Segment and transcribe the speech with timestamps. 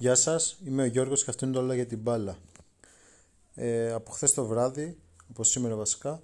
[0.00, 2.38] Γεια σας, είμαι ο Γιώργος και αυτό είναι το όλα για την μπάλα.
[3.54, 4.98] Ε, από χθες το βράδυ,
[5.30, 6.22] από σήμερα βασικά,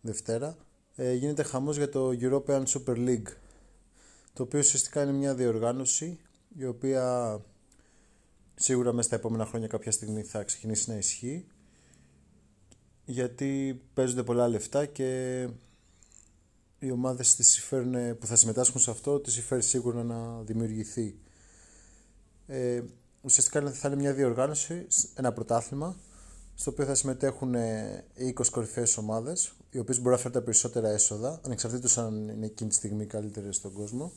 [0.00, 0.56] Δευτέρα,
[0.96, 3.28] ε, γίνεται χαμός για το European Super League,
[4.32, 6.18] το οποίο ουσιαστικά είναι μια διοργάνωση
[6.56, 7.40] η οποία
[8.54, 11.46] σίγουρα μέσα στα επόμενα χρόνια κάποια στιγμή θα ξεκινήσει να ισχύει
[13.04, 15.40] γιατί παίζονται πολλά λεφτά και
[16.78, 17.64] οι ομάδες τις
[18.18, 21.18] που θα συμμετάσχουν σε αυτό τις συμφέρει σίγουρα να δημιουργηθεί.
[22.46, 22.82] Ε,
[23.20, 25.96] ουσιαστικά θα είναι μια διοργάνωση, ένα πρωτάθλημα,
[26.54, 27.56] στο οποίο θα συμμετέχουν 20
[28.14, 32.70] ε, κορυφαίες ομάδες, οι οποίες μπορούν να φέρουν τα περισσότερα έσοδα, ανεξαρτήτως αν είναι εκείνη
[32.70, 34.12] τη στιγμή καλύτερες στον κόσμο.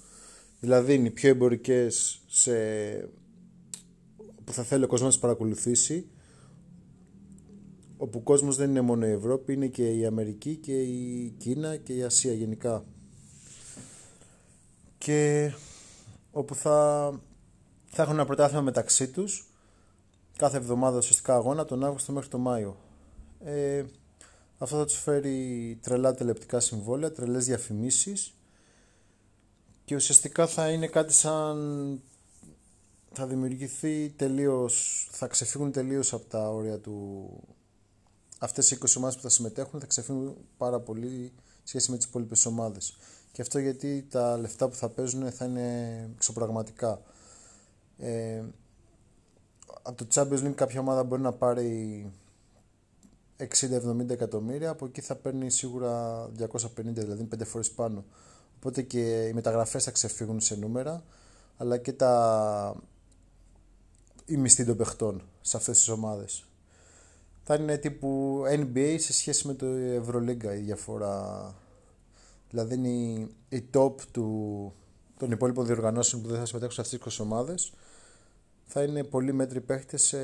[0.60, 2.52] Δηλαδή είναι οι πιο εμπορικές σε...
[4.44, 6.10] που θα θέλει ο κόσμος να τις παρακολουθήσει,
[7.98, 11.76] όπου ο κόσμος δεν είναι μόνο η Ευρώπη, είναι και η Αμερική και η Κίνα
[11.78, 12.86] και η Ασία γενικά.
[14.98, 15.52] Και
[16.32, 17.12] όπου θα
[17.90, 19.48] θα έχουν ένα πρωτάθλημα μεταξύ τους.
[20.38, 22.78] Κάθε εβδομάδα ουσιαστικά αγώνα τον Αύγουστο μέχρι τον Μάιο.
[23.44, 23.86] Ε,
[24.58, 28.34] αυτό θα τους φέρει τρελά τηλεπτικά συμβόλαια, τρελές διαφημίσεις.
[29.86, 32.02] Και ουσιαστικά θα είναι κάτι σαν
[33.12, 37.30] θα δημιουργηθεί τελείως, θα ξεφύγουν τελείως από τα όρια του
[38.40, 41.32] αυτές οι 20 ομάδες που θα συμμετέχουν θα ξεφύγουν πάρα πολύ
[41.64, 42.98] σχέση με τις υπόλοιπες ομάδες.
[43.32, 47.02] Και αυτό γιατί τα λεφτά που θα παίζουν θα είναι εξωπραγματικά
[48.00, 48.44] ε,
[49.82, 52.12] από το Champions League κάποια ομάδα μπορεί να πάρει
[53.38, 58.06] 60-70 εκατομμύρια, από εκεί θα παίρνει σίγουρα 250, δηλαδή 5 φορές πάνω.
[58.56, 61.04] Οπότε και οι μεταγραφές θα ξεφύγουν σε νούμερα,
[61.58, 62.76] αλλά και τα...
[64.26, 66.44] οι μισθοί των παιχτών σε αυτές τις ομάδες.
[67.44, 71.56] Θα είναι τύπου NBA σε σχέση με το Ευρωλίγκα η διαφορά.
[72.50, 74.74] Δηλαδή είναι η, η top του,
[75.20, 77.74] των υπόλοιπων διοργανώσεων που δεν θα συμμετέχουν σε αυτές τις 20 ομάδες
[78.72, 80.20] θα είναι πολύ μέτροι παίχτε σε,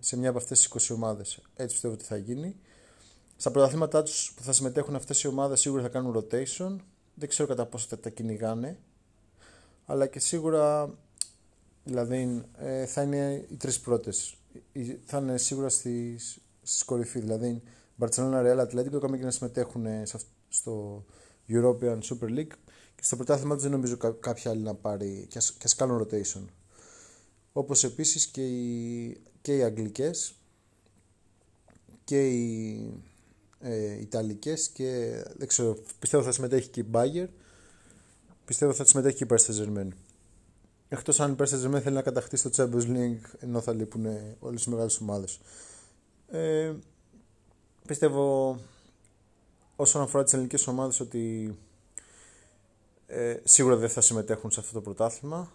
[0.00, 1.40] σε μια από αυτές τις 20 ομάδες.
[1.54, 2.56] Έτσι πιστεύω ότι θα γίνει.
[3.36, 6.76] Στα πρωταθλήματά τους που θα συμμετέχουν αυτές οι ομάδες σίγουρα θα κάνουν rotation.
[7.14, 8.78] Δεν ξέρω κατά πόσο θα τα κυνηγάνε.
[9.86, 10.94] Αλλά και σίγουρα
[11.84, 14.36] δηλαδή ε, θα είναι οι τρεις πρώτες.
[15.04, 16.18] Θα είναι σίγουρα στη,
[16.62, 17.20] στη κορυφή.
[17.20, 17.62] Δηλαδή
[17.98, 19.86] Barcelona, Real Atletico ακόμα και να συμμετέχουν
[20.48, 21.04] στο
[21.48, 22.52] European Super League.
[22.96, 26.44] Και στο πρωτάθλημα τους δεν νομίζω κάποια άλλη να πάρει και α κάνουν rotation.
[27.52, 30.34] Όπως επίσης και οι, και οι αγγλικές
[32.04, 33.02] και οι
[33.60, 37.26] ε, ιταλικές και δεν ξέρω, πιστεύω θα συμμετέχει και η Bayer
[38.44, 39.88] πιστεύω θα συμμετέχει και η Πέρστα Germain
[40.88, 44.06] εκτός αν η Πέρστα Germain θέλει να κατακτήσει το Champions League ενώ θα λείπουν
[44.38, 45.40] όλες οι μεγάλες ομάδες.
[46.28, 46.72] Ε,
[47.86, 48.58] πιστεύω
[49.76, 51.56] όσον αφορά τις ελληνικές ομάδες ότι
[53.14, 55.52] ε, σίγουρα δεν θα συμμετέχουν σε αυτό το πρωτάθλημα.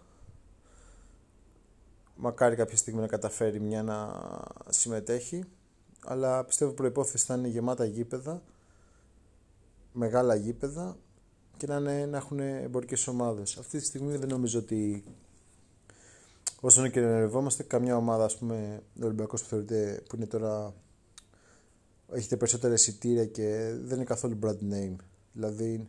[2.16, 4.20] Μακάρι κάποια στιγμή να καταφέρει μια να
[4.68, 5.44] συμμετέχει
[6.04, 8.42] αλλά πιστεύω προϋπόθεση θα είναι γεμάτα γήπεδα
[9.92, 10.96] μεγάλα γήπεδα
[11.56, 13.56] και να, είναι, να έχουν εμπορικές ομάδες.
[13.56, 15.04] Αυτή τη στιγμή δεν νομίζω ότι
[16.60, 20.74] όσο και ενεργόμαστε καμιά ομάδα ας πούμε ο Ολυμπιακός που θεωρείται που είναι τώρα
[22.12, 24.96] έχετε περισσότερα εισιτήρια και δεν είναι καθόλου brand name.
[25.32, 25.88] Δηλαδή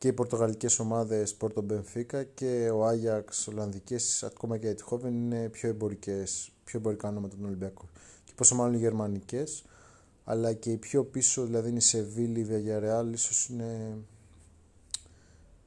[0.00, 5.48] και οι πορτογαλικές ομάδες Πόρτο Μπενφίκα και ο Άγιαξ Ολλανδικές ακόμα και η Τιχόβεν είναι
[5.48, 7.88] πιο εμπορικές, πιο εμπορικά ονόματα τον Ολυμπιακό
[8.24, 9.64] και πόσο μάλλον οι γερμανικές
[10.24, 13.96] αλλά και οι πιο πίσω δηλαδή είναι η Σεβίλη, η Βιαγιαρεάλ ίσως είναι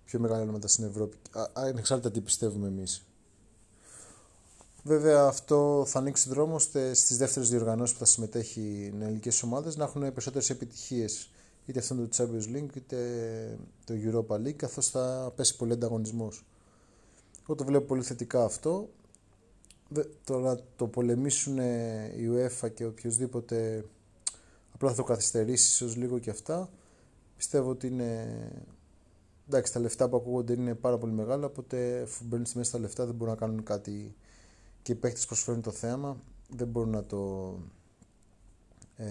[0.06, 1.18] πιο μεγάλα ονόματα στην Ευρώπη.
[1.54, 3.06] Ανεξάρτητα τι πιστεύουμε εμείς.
[4.84, 9.84] Βέβαια αυτό θα ανοίξει δρόμο στις δεύτερες διοργανώσεις που θα συμμετέχει οι ελληνικές ομάδες να
[9.84, 11.30] έχουν περισσότερες επιτυχίες
[11.66, 16.46] είτε αυτό το Champions League είτε το Europa League καθώς θα πέσει πολύ ανταγωνισμός.
[17.44, 18.90] Εγώ το βλέπω πολύ θετικά αυτό.
[20.24, 21.58] Το να το πολεμήσουν
[22.18, 23.86] η UEFA και οποιοδήποτε
[24.74, 26.70] απλά θα το καθυστερήσεις ίσως λίγο και αυτά
[27.38, 28.52] πιστεύω ότι είναι
[29.48, 32.80] εντάξει τα λεφτά που ακούγονται είναι πάρα πολύ μεγάλα οπότε αφού μπαίνουν στη μέση τα
[32.80, 34.16] λεφτά δεν μπορούν να κάνουν κάτι
[34.82, 36.18] και οι παίχτες προσφέρουν το θέαμα
[36.50, 37.54] δεν μπορούν να το
[38.96, 39.06] ε,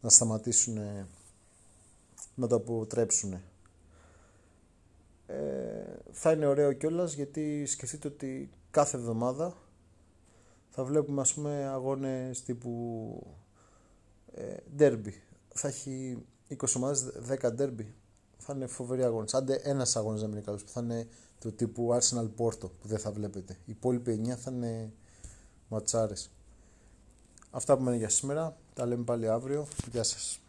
[0.00, 0.78] να σταματήσουν
[2.34, 3.32] να το αποτρέψουν.
[5.26, 9.56] Ε, θα είναι ωραίο κιόλας γιατί σκεφτείτε ότι κάθε εβδομάδα
[10.70, 13.26] θα βλέπουμε ας πούμε αγώνες τύπου
[14.34, 15.12] ε, derby.
[15.54, 17.86] Θα έχει 20 ομάδες 10 derby.
[18.38, 19.34] Θα είναι φοβεροί αγώνες.
[19.34, 21.08] Άντε ένας αγώνας να μην είναι καλός που θα είναι
[21.38, 23.52] το τύπου Arsenal Porto που δεν θα βλέπετε.
[23.52, 24.92] Οι υπόλοιποι 9 θα είναι
[25.68, 26.30] ματσάρες.
[27.50, 28.56] Αυτά που μένει για σήμερα.
[28.74, 29.66] Τα λέμε πάλι αύριο.
[29.92, 30.40] Γεια σας.